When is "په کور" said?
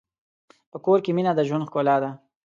0.71-0.99